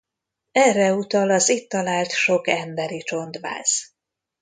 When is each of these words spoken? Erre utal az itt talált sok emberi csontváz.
Erre 0.55 0.93
utal 0.95 1.29
az 1.29 1.49
itt 1.49 1.69
talált 1.69 2.09
sok 2.11 2.47
emberi 2.47 2.99
csontváz. 2.99 3.91